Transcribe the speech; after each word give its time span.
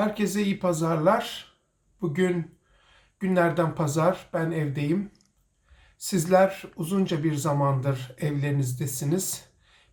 Herkese 0.00 0.42
iyi 0.42 0.58
pazarlar. 0.58 1.52
Bugün 2.00 2.54
günlerden 3.18 3.74
pazar. 3.74 4.28
Ben 4.32 4.50
evdeyim. 4.50 5.10
Sizler 5.98 6.62
uzunca 6.76 7.24
bir 7.24 7.34
zamandır 7.34 8.14
evlerinizdesiniz. 8.18 9.44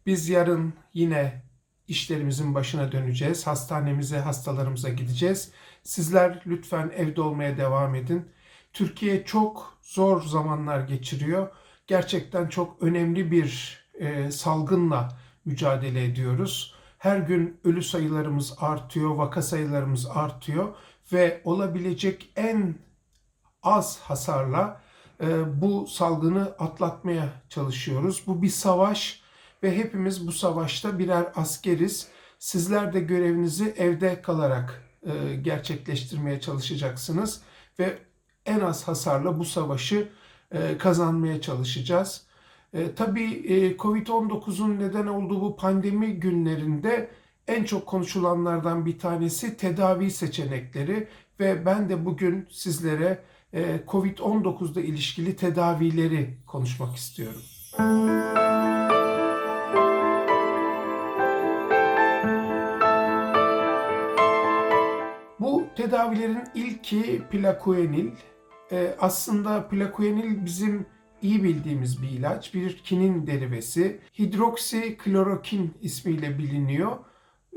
Biz 0.05 0.29
yarın 0.29 0.73
yine 0.93 1.43
işlerimizin 1.87 2.55
başına 2.55 2.91
döneceğiz. 2.91 3.47
Hastanemize, 3.47 4.17
hastalarımıza 4.19 4.89
gideceğiz. 4.89 5.51
Sizler 5.83 6.41
lütfen 6.45 6.91
evde 6.95 7.21
olmaya 7.21 7.57
devam 7.57 7.95
edin. 7.95 8.29
Türkiye 8.73 9.25
çok 9.25 9.77
zor 9.81 10.21
zamanlar 10.21 10.79
geçiriyor. 10.79 11.47
Gerçekten 11.87 12.47
çok 12.47 12.83
önemli 12.83 13.31
bir 13.31 13.79
e, 13.99 14.31
salgınla 14.31 15.17
mücadele 15.45 16.03
ediyoruz. 16.05 16.76
Her 16.97 17.17
gün 17.17 17.59
ölü 17.63 17.83
sayılarımız 17.83 18.55
artıyor, 18.59 19.09
vaka 19.09 19.41
sayılarımız 19.41 20.07
artıyor 20.07 20.75
ve 21.13 21.41
olabilecek 21.43 22.29
en 22.35 22.75
az 23.63 23.99
hasarla 23.99 24.81
e, 25.21 25.61
bu 25.61 25.87
salgını 25.87 26.41
atlatmaya 26.41 27.29
çalışıyoruz. 27.49 28.23
Bu 28.27 28.41
bir 28.41 28.49
savaş 28.49 29.21
ve 29.63 29.77
hepimiz 29.77 30.27
bu 30.27 30.31
savaşta 30.31 30.99
birer 30.99 31.25
askeriz. 31.35 32.07
Sizler 32.39 32.93
de 32.93 32.99
görevinizi 32.99 33.75
evde 33.77 34.21
kalarak 34.21 34.83
e, 35.03 35.35
gerçekleştirmeye 35.35 36.41
çalışacaksınız 36.41 37.41
ve 37.79 37.97
en 38.45 38.59
az 38.59 38.87
hasarla 38.87 39.39
bu 39.39 39.45
savaşı 39.45 40.09
e, 40.51 40.77
kazanmaya 40.77 41.41
çalışacağız. 41.41 42.26
E, 42.77 42.95
tabii 42.95 43.33
e, 43.47 43.77
Covid-19'un 43.77 44.79
neden 44.79 45.07
olduğu 45.07 45.41
bu 45.41 45.55
pandemi 45.55 46.19
günlerinde 46.19 47.09
en 47.47 47.63
çok 47.63 47.85
konuşulanlardan 47.85 48.85
bir 48.85 48.99
tanesi 48.99 49.57
tedavi 49.57 50.11
seçenekleri 50.11 51.07
ve 51.39 51.65
ben 51.65 51.89
de 51.89 52.05
bugün 52.05 52.47
sizlere 52.51 53.19
e, 53.53 53.79
Covid-19'da 53.87 54.81
ilişkili 54.81 55.35
tedavileri 55.35 56.37
konuşmak 56.47 56.95
istiyorum. 56.95 57.41
Bu 65.39 65.63
tedavilerin 65.75 66.43
ilki 66.55 67.21
plakuenil. 67.31 68.11
E, 68.71 68.95
aslında 68.99 69.67
plakuenil 69.67 70.45
bizim 70.45 70.85
iyi 71.21 71.43
bildiğimiz 71.43 72.01
bir 72.01 72.09
ilaç. 72.09 72.53
Bir 72.53 72.77
kinin 72.77 73.27
derivesi. 73.27 73.99
Hidroksiklorokin 74.19 75.73
ismiyle 75.81 76.37
biliniyor. 76.37 76.97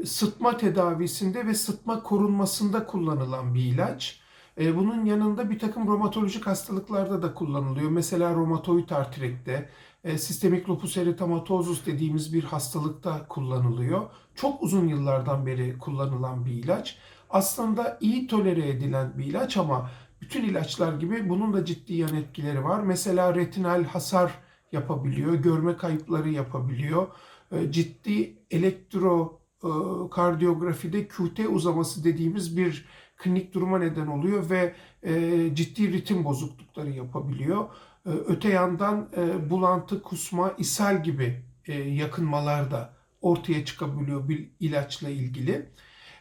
Sıtma 0.04 0.56
tedavisinde 0.56 1.46
ve 1.46 1.54
sıtma 1.54 2.02
korunmasında 2.02 2.86
kullanılan 2.86 3.54
bir 3.54 3.64
ilaç. 3.64 4.20
E, 4.60 4.76
bunun 4.76 5.04
yanında 5.04 5.50
bir 5.50 5.58
takım 5.58 5.86
romatolojik 5.86 6.46
hastalıklarda 6.46 7.22
da 7.22 7.34
kullanılıyor. 7.34 7.90
Mesela 7.90 8.34
romatoid 8.34 8.90
artritte, 8.90 9.68
e, 10.04 10.18
sistemik 10.18 10.68
lupus 10.68 10.96
eritematosus 10.96 11.86
dediğimiz 11.86 12.34
bir 12.34 12.44
hastalıkta 12.44 13.28
kullanılıyor. 13.28 14.10
Çok 14.34 14.62
uzun 14.62 14.88
yıllardan 14.88 15.46
beri 15.46 15.78
kullanılan 15.78 16.46
bir 16.46 16.52
ilaç. 16.52 16.98
Aslında 17.30 17.98
iyi 18.00 18.26
tolere 18.26 18.68
edilen 18.68 19.18
bir 19.18 19.24
ilaç 19.24 19.56
ama 19.56 19.90
bütün 20.20 20.44
ilaçlar 20.44 20.92
gibi 20.92 21.28
bunun 21.28 21.54
da 21.54 21.64
ciddi 21.64 21.94
yan 21.94 22.16
etkileri 22.16 22.64
var. 22.64 22.80
Mesela 22.80 23.34
retinal 23.34 23.84
hasar 23.84 24.32
yapabiliyor, 24.72 25.34
görme 25.34 25.76
kayıpları 25.76 26.28
yapabiliyor. 26.28 27.06
E, 27.52 27.72
ciddi 27.72 28.38
elektrokardiyografide 28.50 31.08
QT 31.08 31.38
uzaması 31.48 32.04
dediğimiz 32.04 32.56
bir 32.56 32.84
klinik 33.16 33.54
duruma 33.54 33.78
neden 33.78 34.06
oluyor 34.06 34.50
ve 34.50 34.74
e, 35.02 35.40
ciddi 35.54 35.92
ritim 35.92 36.24
bozuklukları 36.24 36.90
yapabiliyor. 36.90 37.64
E, 38.06 38.10
öte 38.10 38.48
yandan 38.48 39.08
bulantı, 39.50 40.02
kusma, 40.02 40.54
ishal 40.58 41.02
gibi 41.02 41.42
yakınmalar 41.86 42.70
da 42.70 42.94
ortaya 43.20 43.64
çıkabiliyor 43.64 44.28
bir 44.28 44.50
ilaçla 44.60 45.08
ilgili. 45.08 45.70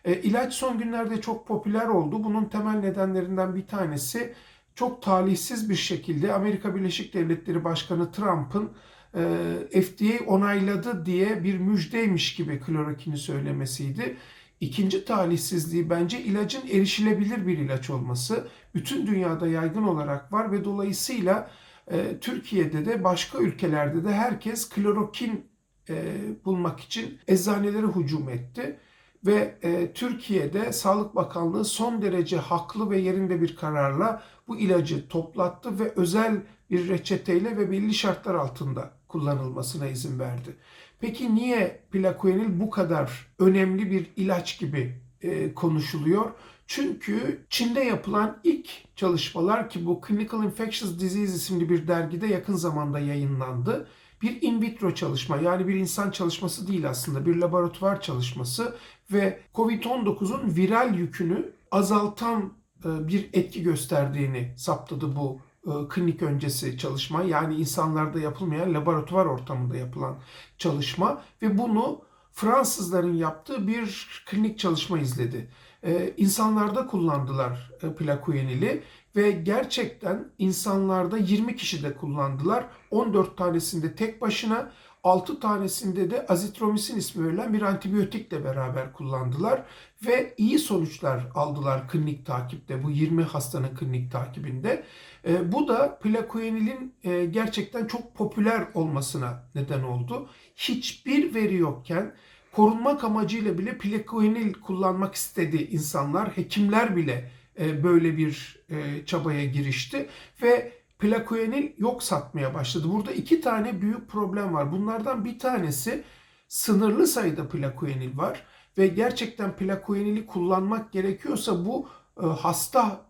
E, 0.05 0.21
ilaç 0.21 0.53
son 0.53 0.77
günlerde 0.77 1.21
çok 1.21 1.47
popüler 1.47 1.87
oldu. 1.87 2.23
Bunun 2.23 2.45
temel 2.45 2.79
nedenlerinden 2.79 3.55
bir 3.55 3.67
tanesi 3.67 4.33
çok 4.75 5.01
talihsiz 5.01 5.69
bir 5.69 5.75
şekilde 5.75 6.33
Amerika 6.33 6.75
Birleşik 6.75 7.13
Devletleri 7.13 7.63
Başkanı 7.63 8.11
Trump'ın 8.11 8.71
e, 9.15 9.81
FDA 9.81 10.25
onayladı 10.25 11.05
diye 11.05 11.43
bir 11.43 11.57
müjdeymiş 11.57 12.35
gibi 12.35 12.59
klorokini 12.59 13.17
söylemesiydi. 13.17 14.17
İkinci 14.59 15.05
talihsizliği 15.05 15.89
bence 15.89 16.21
ilacın 16.21 16.67
erişilebilir 16.67 17.47
bir 17.47 17.57
ilaç 17.57 17.89
olması. 17.89 18.47
Bütün 18.75 19.07
dünyada 19.07 19.47
yaygın 19.47 19.83
olarak 19.83 20.33
var 20.33 20.51
ve 20.51 20.65
dolayısıyla 20.65 21.51
e, 21.91 22.19
Türkiye'de 22.21 22.85
de 22.85 23.03
başka 23.03 23.37
ülkelerde 23.37 24.03
de 24.03 24.13
herkes 24.13 24.69
klorokin 24.69 25.45
e, 25.89 26.15
bulmak 26.45 26.79
için 26.79 27.19
eczanelere 27.27 27.87
hücum 27.87 28.29
etti 28.29 28.79
ve 29.25 29.57
e, 29.61 29.93
Türkiye'de 29.93 30.73
Sağlık 30.73 31.15
Bakanlığı 31.15 31.65
son 31.65 32.01
derece 32.01 32.37
haklı 32.37 32.89
ve 32.89 32.97
yerinde 32.97 33.41
bir 33.41 33.55
kararla 33.55 34.23
bu 34.47 34.57
ilacı 34.57 35.07
toplattı 35.07 35.79
ve 35.79 35.93
özel 35.95 36.41
bir 36.69 36.89
reçeteyle 36.89 37.57
ve 37.57 37.71
belli 37.71 37.93
şartlar 37.93 38.35
altında 38.35 38.91
kullanılmasına 39.07 39.87
izin 39.87 40.19
verdi. 40.19 40.55
Peki 40.99 41.35
niye 41.35 41.83
plakuenil 41.91 42.59
bu 42.59 42.69
kadar 42.69 43.27
önemli 43.39 43.91
bir 43.91 44.11
ilaç 44.15 44.59
gibi 44.59 45.01
e, 45.21 45.53
konuşuluyor? 45.53 46.31
Çünkü 46.67 47.45
Çin'de 47.49 47.79
yapılan 47.79 48.39
ilk 48.43 48.69
çalışmalar 48.95 49.69
ki 49.69 49.85
bu 49.85 50.01
Clinical 50.07 50.43
Infectious 50.43 50.99
Disease 50.99 51.35
isimli 51.35 51.69
bir 51.69 51.87
dergide 51.87 52.27
yakın 52.27 52.55
zamanda 52.55 52.99
yayınlandı 52.99 53.87
bir 54.21 54.41
in 54.41 54.61
vitro 54.61 54.95
çalışma 54.95 55.37
yani 55.37 55.67
bir 55.67 55.75
insan 55.75 56.11
çalışması 56.11 56.67
değil 56.67 56.89
aslında 56.89 57.25
bir 57.25 57.35
laboratuvar 57.35 58.01
çalışması 58.01 58.75
ve 59.11 59.39
COVID-19'un 59.55 60.55
viral 60.55 60.95
yükünü 60.95 61.53
azaltan 61.71 62.53
e, 62.85 63.07
bir 63.07 63.29
etki 63.33 63.63
gösterdiğini 63.63 64.53
saptadı 64.57 65.15
bu 65.15 65.39
e, 65.67 65.71
klinik 65.89 66.21
öncesi 66.21 66.77
çalışma. 66.77 67.23
Yani 67.23 67.55
insanlarda 67.55 68.19
yapılmayan 68.19 68.73
laboratuvar 68.73 69.25
ortamında 69.25 69.77
yapılan 69.77 70.17
çalışma 70.57 71.21
ve 71.41 71.57
bunu 71.57 72.01
Fransızların 72.39 73.13
yaptığı 73.13 73.67
bir 73.67 74.07
klinik 74.25 74.59
çalışma 74.59 74.99
izledi. 74.99 75.49
Ee, 75.83 76.13
insanlarda 76.17 76.87
kullandılar 76.87 77.71
e, 77.83 77.93
plakuenili 77.95 78.83
ve 79.15 79.31
gerçekten 79.31 80.31
insanlarda 80.37 81.17
20 81.17 81.55
kişi 81.55 81.83
de 81.83 81.93
kullandılar. 81.95 82.65
14 82.91 83.37
tanesinde 83.37 83.95
tek 83.95 84.21
başına, 84.21 84.71
6 85.03 85.39
tanesinde 85.39 86.11
de 86.11 86.25
azitromisin 86.27 86.97
ismi 86.97 87.27
verilen 87.27 87.53
bir 87.53 87.61
antibiyotikle 87.61 88.43
beraber 88.43 88.93
kullandılar 88.93 89.63
ve 90.05 90.33
iyi 90.37 90.59
sonuçlar 90.59 91.27
aldılar 91.35 91.87
klinik 91.87 92.25
takipte 92.25 92.83
bu 92.83 92.91
20 92.91 93.23
hastanın 93.23 93.75
klinik 93.75 94.11
takibinde. 94.11 94.83
E, 95.27 95.51
bu 95.51 95.67
da 95.67 95.99
plakuenilin 95.99 96.93
e, 97.03 97.25
gerçekten 97.25 97.87
çok 97.87 98.15
popüler 98.15 98.67
olmasına 98.73 99.43
neden 99.55 99.83
oldu. 99.83 100.29
Hiçbir 100.55 101.33
veri 101.33 101.55
yokken 101.55 102.15
korunmak 102.51 103.03
amacıyla 103.03 103.57
bile 103.57 103.77
plakuenil 103.77 104.53
kullanmak 104.53 105.15
istedi 105.15 105.57
insanlar, 105.71 106.37
hekimler 106.37 106.95
bile 106.95 107.31
e, 107.59 107.83
böyle 107.83 108.17
bir 108.17 108.59
e, 108.69 109.05
çabaya 109.05 109.45
girişti 109.45 110.09
ve 110.41 110.78
plakuenil 110.99 111.71
yok 111.77 112.03
satmaya 112.03 112.53
başladı. 112.53 112.87
Burada 112.93 113.11
iki 113.11 113.41
tane 113.41 113.81
büyük 113.81 114.09
problem 114.09 114.53
var. 114.53 114.71
Bunlardan 114.71 115.25
bir 115.25 115.39
tanesi 115.39 116.03
sınırlı 116.47 117.07
sayıda 117.07 117.49
plakuenil 117.49 118.17
var 118.17 118.45
ve 118.77 118.87
gerçekten 118.87 119.55
plakuenili 119.55 120.25
kullanmak 120.25 120.91
gerekiyorsa 120.91 121.65
bu 121.65 121.87
e, 122.23 122.25
hasta 122.25 123.09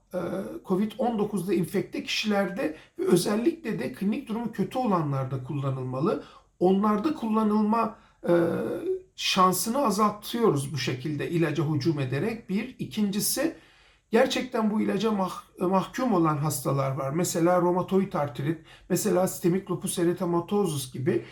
COVID-19'da 0.66 1.54
infekte 1.54 2.04
kişilerde 2.04 2.78
ve 3.00 3.06
özellikle 3.06 3.80
de 3.80 3.94
klinik 3.94 4.28
durumu 4.30 4.52
kötü 4.52 4.78
olanlarda 4.78 5.44
kullanılmalı. 5.44 6.24
Onlarda 6.60 7.16
kullanılma 7.16 7.96
şansını 9.16 9.86
azaltıyoruz 9.86 10.74
bu 10.74 10.78
şekilde 10.78 11.30
ilaca 11.30 11.64
hücum 11.64 12.00
ederek. 12.00 12.50
Bir. 12.50 12.76
ikincisi 12.80 13.56
gerçekten 14.12 14.72
bu 14.72 14.82
ilaca 14.82 15.12
mah 15.12 15.44
mahkum 15.60 16.14
olan 16.14 16.38
hastalar 16.38 16.92
var. 16.92 17.10
Mesela 17.12 17.62
romatoid 17.62 18.14
artrit, 18.14 18.58
mesela 18.90 19.28
sistemik 19.28 19.72
lupus 19.72 20.00
eritematosus 20.00 20.94
gibi 20.94 21.26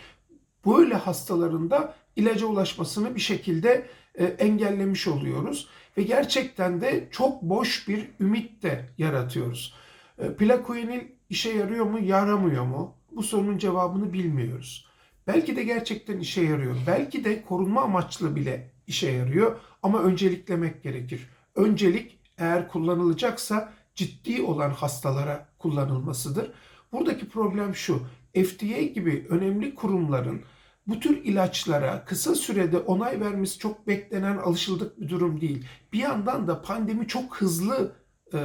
böyle 0.65 0.95
hastalarında 0.95 1.95
ilaca 2.15 2.45
ulaşmasını 2.45 3.15
bir 3.15 3.19
şekilde 3.19 3.87
e, 4.15 4.25
engellemiş 4.25 5.07
oluyoruz. 5.07 5.67
Ve 5.97 6.03
gerçekten 6.03 6.81
de 6.81 7.07
çok 7.11 7.41
boş 7.41 7.87
bir 7.87 8.09
ümit 8.19 8.63
de 8.63 8.89
yaratıyoruz. 8.97 9.73
E, 10.17 10.33
plakuenil 10.35 11.01
işe 11.29 11.49
yarıyor 11.49 11.85
mu, 11.85 11.99
yaramıyor 11.99 12.65
mu? 12.65 12.95
Bu 13.11 13.23
sorunun 13.23 13.57
cevabını 13.57 14.13
bilmiyoruz. 14.13 14.87
Belki 15.27 15.55
de 15.55 15.63
gerçekten 15.63 16.19
işe 16.19 16.41
yarıyor. 16.41 16.75
Belki 16.87 17.25
de 17.25 17.41
korunma 17.41 17.81
amaçlı 17.81 18.35
bile 18.35 18.71
işe 18.87 19.11
yarıyor 19.11 19.59
ama 19.83 20.03
önceliklemek 20.03 20.83
gerekir. 20.83 21.29
öncelik 21.55 22.16
eğer 22.37 22.67
kullanılacaksa 22.67 23.73
ciddi 23.95 24.41
olan 24.41 24.69
hastalara 24.69 25.47
kullanılmasıdır. 25.59 26.51
Buradaki 26.91 27.29
problem 27.29 27.75
şu. 27.75 28.01
FDA 28.33 28.81
gibi 28.81 29.25
önemli 29.29 29.75
kurumların 29.75 30.41
bu 30.87 30.99
tür 30.99 31.23
ilaçlara 31.23 32.05
kısa 32.05 32.35
sürede 32.35 32.77
onay 32.77 33.19
vermesi 33.19 33.59
çok 33.59 33.87
beklenen 33.87 34.37
alışıldık 34.37 35.01
bir 35.01 35.09
durum 35.09 35.41
değil. 35.41 35.65
Bir 35.93 35.99
yandan 35.99 36.47
da 36.47 36.61
pandemi 36.61 37.07
çok 37.07 37.37
hızlı 37.37 37.95
e, 38.33 38.39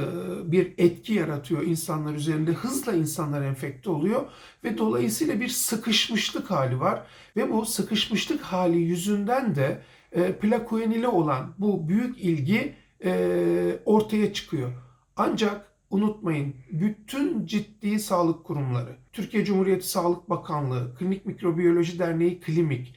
bir 0.51 0.73
etki 0.77 1.13
yaratıyor 1.13 1.61
insanlar 1.61 2.13
üzerinde. 2.13 2.51
Hızla 2.51 2.93
insanlar 2.93 3.41
enfekte 3.41 3.89
oluyor 3.89 4.25
ve 4.63 4.77
dolayısıyla 4.77 5.39
bir 5.39 5.47
sıkışmışlık 5.47 6.51
hali 6.51 6.79
var. 6.79 7.03
Ve 7.35 7.51
bu 7.51 7.65
sıkışmışlık 7.65 8.41
hali 8.41 8.77
yüzünden 8.77 9.55
de 9.55 9.81
e, 10.11 10.33
plakoenile 10.33 11.07
olan 11.07 11.53
bu 11.57 11.89
büyük 11.89 12.19
ilgi 12.19 12.75
e, 13.03 13.79
ortaya 13.85 14.33
çıkıyor. 14.33 14.71
Ancak 15.15 15.73
unutmayın 15.89 16.55
bütün 16.71 17.45
ciddi 17.45 17.99
sağlık 17.99 18.43
kurumları, 18.43 18.95
Türkiye 19.13 19.45
Cumhuriyeti 19.45 19.87
Sağlık 19.87 20.29
Bakanlığı, 20.29 20.95
Klinik 20.95 21.25
Mikrobiyoloji 21.25 21.99
Derneği 21.99 22.39
Klimik, 22.39 22.95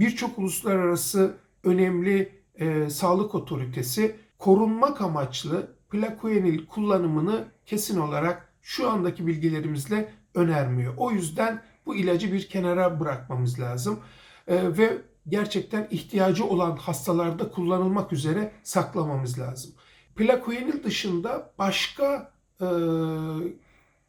birçok 0.00 0.38
uluslararası 0.38 1.36
önemli 1.64 2.32
sağlık 2.88 3.34
otoritesi 3.34 4.16
korunmak 4.38 5.00
amaçlı 5.00 5.76
plakoenil 5.90 6.66
kullanımını 6.66 7.44
kesin 7.66 8.00
olarak 8.00 8.52
şu 8.62 8.90
andaki 8.90 9.26
bilgilerimizle 9.26 10.12
önermiyor. 10.34 10.94
O 10.96 11.10
yüzden 11.10 11.62
bu 11.86 11.94
ilacı 11.94 12.32
bir 12.32 12.48
kenara 12.48 13.00
bırakmamız 13.00 13.60
lazım 13.60 14.00
e, 14.48 14.78
ve 14.78 14.98
gerçekten 15.28 15.88
ihtiyacı 15.90 16.44
olan 16.44 16.76
hastalarda 16.76 17.50
kullanılmak 17.50 18.12
üzere 18.12 18.52
saklamamız 18.62 19.38
lazım. 19.38 19.72
Plakoenil 20.16 20.84
dışında 20.84 21.52
başka 21.58 22.32
e, 22.60 22.66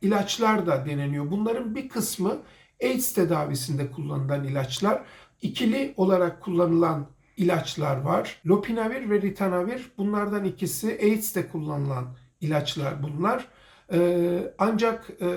ilaçlar 0.01 0.65
da 0.65 0.86
deneniyor. 0.86 1.31
Bunların 1.31 1.75
bir 1.75 1.89
kısmı 1.89 2.38
AIDS 2.83 3.13
tedavisinde 3.13 3.92
kullanılan 3.92 4.44
ilaçlar. 4.44 5.04
İkili 5.42 5.94
olarak 5.98 6.42
kullanılan 6.42 7.07
ilaçlar 7.38 7.98
var. 7.98 8.42
Lopinavir 8.45 9.09
ve 9.09 9.21
ritanavir 9.21 9.92
bunlardan 9.98 10.44
ikisi 10.44 10.88
AIDS'te 10.88 11.48
kullanılan 11.48 12.06
ilaçlar 12.42 13.04
bunlar. 13.04 13.48
Ee, 13.94 14.54
ancak 14.57 15.09
e, 15.21 15.27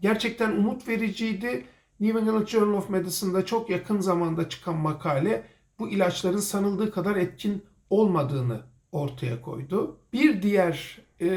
gerçekten 0.00 0.50
umut 0.50 0.88
vericiydi. 0.88 1.64
New 2.00 2.20
England 2.20 2.46
Journal 2.46 2.78
of 2.78 2.90
Medicine'da 2.90 3.46
çok 3.46 3.70
yakın 3.70 4.00
zamanda 4.00 4.48
çıkan 4.48 4.76
makale 4.76 5.46
bu 5.78 5.88
ilaçların 5.88 6.38
sanıldığı 6.38 6.90
kadar 6.90 7.16
etkin 7.16 7.62
olmadığını 7.90 8.60
ortaya 8.92 9.42
koydu. 9.42 9.96
Bir 10.12 10.42
diğer 10.42 10.98
e, 11.20 11.30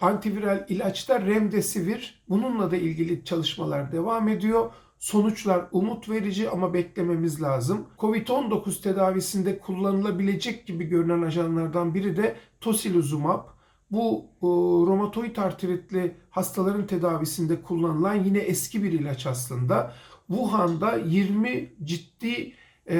antiviral 0.00 0.66
ilaçta 0.68 1.20
remdesivir. 1.20 2.22
Bununla 2.28 2.70
da 2.70 2.76
ilgili 2.76 3.24
çalışmalar 3.24 3.92
devam 3.92 4.28
ediyor. 4.28 4.70
Sonuçlar 4.98 5.64
umut 5.72 6.08
verici 6.08 6.50
ama 6.50 6.74
beklememiz 6.74 7.42
lazım. 7.42 7.86
Covid-19 7.98 8.82
tedavisinde 8.82 9.58
kullanılabilecek 9.58 10.66
gibi 10.66 10.84
görünen 10.84 11.22
ajanlardan 11.22 11.94
biri 11.94 12.16
de 12.16 12.36
tocilizumab. 12.60 13.55
Bu 13.90 14.24
e, 14.42 14.46
romatoid 14.86 15.36
artritli 15.36 16.16
hastaların 16.30 16.86
tedavisinde 16.86 17.62
kullanılan 17.62 18.14
yine 18.14 18.38
eski 18.38 18.82
bir 18.82 18.92
ilaç 18.92 19.26
aslında. 19.26 19.92
Wuhan'da 20.26 20.96
20 20.96 21.72
ciddi 21.84 22.52
e, 22.88 22.96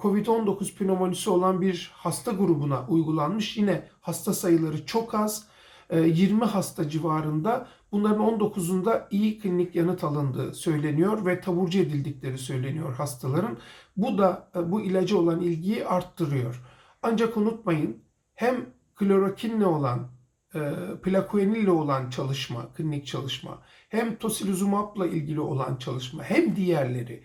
Covid-19 0.00 0.74
pneumonisi 0.74 1.30
olan 1.30 1.60
bir 1.60 1.90
hasta 1.94 2.32
grubuna 2.32 2.86
uygulanmış. 2.88 3.56
Yine 3.56 3.88
hasta 4.00 4.34
sayıları 4.34 4.86
çok 4.86 5.14
az. 5.14 5.52
20 5.92 6.42
e, 6.42 6.46
hasta 6.46 6.88
civarında 6.88 7.68
bunların 7.92 8.20
19'unda 8.20 9.06
iyi 9.10 9.38
klinik 9.38 9.74
yanıt 9.74 10.04
alındığı 10.04 10.54
söyleniyor 10.54 11.26
ve 11.26 11.40
taburcu 11.40 11.78
edildikleri 11.78 12.38
söyleniyor 12.38 12.94
hastaların. 12.94 13.56
Bu 13.96 14.18
da 14.18 14.50
e, 14.56 14.72
bu 14.72 14.80
ilaca 14.80 15.16
olan 15.16 15.40
ilgiyi 15.40 15.86
arttırıyor. 15.86 16.62
Ancak 17.02 17.36
unutmayın 17.36 18.02
hem 18.34 18.66
klorokinle 18.94 19.66
olan 19.66 20.08
e, 20.54 20.60
plakoenille 21.02 21.70
olan 21.70 22.10
çalışma, 22.10 22.72
klinik 22.76 23.06
çalışma, 23.06 23.62
hem 23.88 24.16
tosilizumabla 24.16 25.06
ilgili 25.06 25.40
olan 25.40 25.76
çalışma, 25.76 26.24
hem 26.24 26.56
diğerleri 26.56 27.22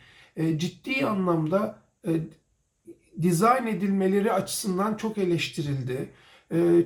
ciddi 0.58 1.06
anlamda 1.06 1.80
dizayn 3.22 3.68
edilmeleri 3.68 4.34
açısından 4.34 4.96
çok 4.96 5.18
eleştirildi. 5.18 6.10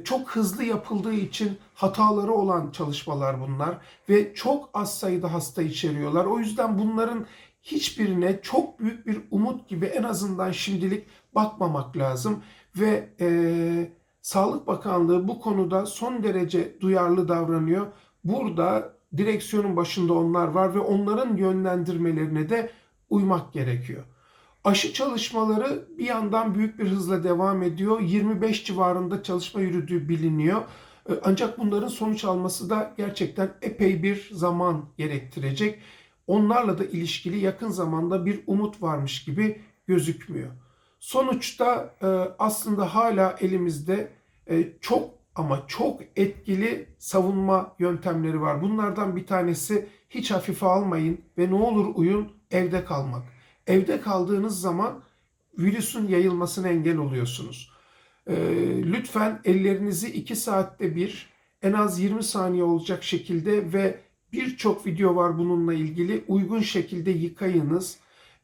Çok 0.03 0.29
hızlı 0.29 0.63
yapıldığı 0.63 1.13
için 1.13 1.57
hataları 1.73 2.31
olan 2.31 2.71
çalışmalar 2.71 3.41
bunlar 3.41 3.77
ve 4.09 4.33
çok 4.33 4.69
az 4.73 4.99
sayıda 4.99 5.33
hasta 5.33 5.61
içeriyorlar. 5.61 6.25
O 6.25 6.39
yüzden 6.39 6.79
bunların 6.79 7.25
hiçbirine 7.63 8.39
çok 8.41 8.79
büyük 8.79 9.07
bir 9.07 9.21
umut 9.31 9.69
gibi 9.69 9.85
en 9.85 10.03
azından 10.03 10.51
şimdilik 10.51 11.07
bakmamak 11.35 11.97
lazım 11.97 12.43
ve 12.75 13.09
e, 13.19 13.91
Sağlık 14.21 14.67
Bakanlığı 14.67 15.27
bu 15.27 15.39
konuda 15.39 15.85
son 15.85 16.23
derece 16.23 16.81
duyarlı 16.81 17.27
davranıyor. 17.27 17.87
Burada 18.23 18.93
direksiyonun 19.17 19.75
başında 19.75 20.13
onlar 20.13 20.47
var 20.47 20.75
ve 20.75 20.79
onların 20.79 21.35
yönlendirmelerine 21.35 22.49
de 22.49 22.71
uymak 23.09 23.53
gerekiyor. 23.53 24.03
Aşı 24.63 24.93
çalışmaları 24.93 25.87
bir 25.97 26.05
yandan 26.05 26.55
büyük 26.55 26.79
bir 26.79 26.87
hızla 26.87 27.23
devam 27.23 27.63
ediyor. 27.63 28.01
25 28.01 28.65
civarında 28.65 29.23
çalışma 29.23 29.61
yürüdüğü 29.61 30.09
biliniyor. 30.09 30.61
Ee, 31.09 31.13
ancak 31.23 31.59
bunların 31.59 31.87
sonuç 31.87 32.25
alması 32.25 32.69
da 32.69 32.93
gerçekten 32.97 33.53
epey 33.61 34.03
bir 34.03 34.29
zaman 34.33 34.85
gerektirecek. 34.97 35.79
Onlarla 36.27 36.77
da 36.77 36.85
ilişkili 36.85 37.39
yakın 37.39 37.69
zamanda 37.69 38.25
bir 38.25 38.39
umut 38.47 38.81
varmış 38.81 39.23
gibi 39.23 39.61
gözükmüyor. 39.87 40.51
Sonuçta 41.01 41.95
e, 42.01 42.07
aslında 42.39 42.95
hala 42.95 43.35
elimizde 43.39 44.11
e, 44.49 44.67
çok 44.81 45.09
ama 45.35 45.63
çok 45.67 46.01
etkili 46.15 46.87
savunma 46.99 47.75
yöntemleri 47.79 48.41
var. 48.41 48.61
Bunlardan 48.61 49.15
bir 49.15 49.25
tanesi 49.25 49.87
hiç 50.09 50.31
hafife 50.31 50.65
almayın 50.65 51.21
ve 51.37 51.49
ne 51.49 51.55
olur 51.55 51.91
uyun 51.95 52.31
evde 52.51 52.85
kalmak. 52.85 53.23
Evde 53.67 54.01
kaldığınız 54.01 54.61
zaman 54.61 55.03
virüsün 55.59 56.07
yayılmasına 56.07 56.67
engel 56.67 56.97
oluyorsunuz. 56.97 57.71
Ee, 58.27 58.35
lütfen 58.83 59.41
ellerinizi 59.45 60.09
2 60.09 60.35
saatte 60.35 60.95
bir 60.95 61.29
en 61.61 61.73
az 61.73 61.99
20 61.99 62.23
saniye 62.23 62.63
olacak 62.63 63.03
şekilde 63.03 63.73
ve 63.73 63.99
birçok 64.33 64.85
video 64.85 65.15
var 65.15 65.37
bununla 65.37 65.73
ilgili 65.73 66.23
uygun 66.27 66.61
şekilde 66.61 67.11
yıkayınız. 67.11 67.97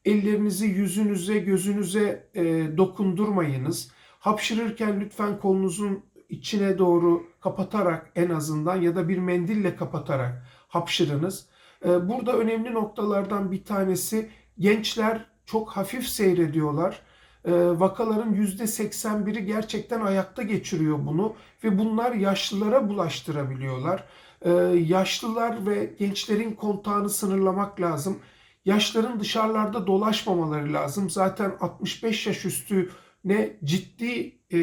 Ellerinizi 0.07 0.65
yüzünüze, 0.65 1.37
gözünüze 1.37 2.29
e, 2.35 2.43
dokundurmayınız. 2.77 3.91
Hapşırırken 4.19 4.99
lütfen 4.99 5.39
kolunuzun 5.39 6.03
içine 6.29 6.77
doğru 6.77 7.23
kapatarak 7.41 8.11
en 8.15 8.29
azından 8.29 8.81
ya 8.81 8.95
da 8.95 9.09
bir 9.09 9.17
mendille 9.17 9.75
kapatarak 9.75 10.43
hapşırınız. 10.67 11.47
E, 11.85 12.09
burada 12.09 12.37
önemli 12.37 12.73
noktalardan 12.73 13.51
bir 13.51 13.63
tanesi 13.63 14.29
Gençler 14.59 15.25
çok 15.45 15.69
hafif 15.69 16.07
seyrediyorlar. 16.07 17.01
E, 17.45 17.51
vakaların 17.53 18.33
%81'i 18.33 19.45
gerçekten 19.45 20.01
ayakta 20.01 20.43
geçiriyor 20.43 21.05
bunu 21.05 21.35
ve 21.63 21.77
bunlar 21.77 22.11
yaşlılara 22.11 22.89
bulaştırabiliyorlar. 22.89 24.03
E, 24.41 24.51
yaşlılar 24.87 25.65
ve 25.67 25.93
gençlerin 25.99 26.51
kontağını 26.51 27.09
sınırlamak 27.09 27.81
lazım. 27.81 28.19
Yaşların 28.67 29.19
dışarılarda 29.19 29.87
dolaşmamaları 29.87 30.73
lazım. 30.73 31.09
Zaten 31.09 31.57
65 31.59 32.27
yaş 32.27 32.45
üstü 32.45 32.91
ne 33.23 33.57
ciddi 33.63 34.39
e, 34.53 34.59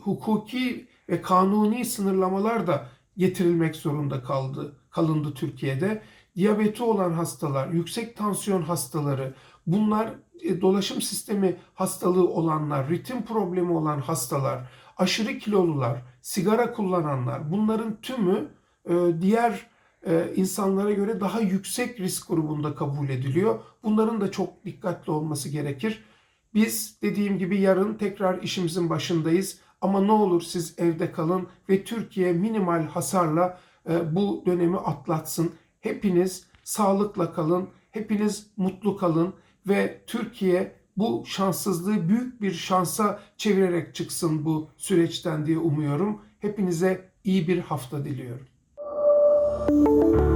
hukuki 0.00 0.88
ve 1.08 1.22
kanuni 1.22 1.84
sınırlamalar 1.84 2.66
da 2.66 2.88
getirilmek 3.16 3.76
zorunda 3.76 4.22
kaldı 4.22 4.76
kalındı 4.90 5.34
Türkiye'de 5.34 6.02
diyabeti 6.36 6.82
olan 6.82 7.12
hastalar, 7.12 7.68
yüksek 7.68 8.16
tansiyon 8.16 8.62
hastaları, 8.62 9.34
bunlar 9.66 10.10
e, 10.42 10.60
dolaşım 10.60 11.02
sistemi 11.02 11.56
hastalığı 11.74 12.28
olanlar, 12.28 12.88
ritim 12.88 13.22
problemi 13.22 13.72
olan 13.72 14.00
hastalar, 14.00 14.70
aşırı 14.96 15.38
kilolular, 15.38 16.02
sigara 16.22 16.72
kullananlar 16.72 17.52
bunların 17.52 18.00
tümü 18.00 18.48
e, 18.88 18.94
diğer 19.20 19.70
insanlara 20.36 20.90
göre 20.90 21.20
daha 21.20 21.40
yüksek 21.40 22.00
risk 22.00 22.28
grubunda 22.28 22.74
kabul 22.74 23.08
ediliyor. 23.08 23.60
Bunların 23.82 24.20
da 24.20 24.30
çok 24.30 24.64
dikkatli 24.64 25.12
olması 25.12 25.48
gerekir. 25.48 26.04
Biz 26.54 26.98
dediğim 27.02 27.38
gibi 27.38 27.60
yarın 27.60 27.94
tekrar 27.94 28.42
işimizin 28.42 28.90
başındayız. 28.90 29.58
Ama 29.80 30.00
ne 30.00 30.12
olur 30.12 30.42
siz 30.42 30.74
evde 30.78 31.12
kalın 31.12 31.48
ve 31.68 31.84
Türkiye 31.84 32.32
minimal 32.32 32.86
hasarla 32.86 33.60
bu 34.12 34.42
dönemi 34.46 34.76
atlatsın. 34.76 35.52
Hepiniz 35.80 36.46
sağlıkla 36.64 37.32
kalın, 37.32 37.68
hepiniz 37.90 38.46
mutlu 38.56 38.96
kalın 38.96 39.34
ve 39.68 40.04
Türkiye 40.06 40.76
bu 40.96 41.24
şanssızlığı 41.26 42.08
büyük 42.08 42.42
bir 42.42 42.52
şansa 42.52 43.20
çevirerek 43.36 43.94
çıksın 43.94 44.44
bu 44.44 44.68
süreçten 44.76 45.46
diye 45.46 45.58
umuyorum. 45.58 46.22
Hepinize 46.38 47.10
iyi 47.24 47.48
bir 47.48 47.58
hafta 47.58 48.04
diliyorum. 48.04 48.49
Música 49.70 50.29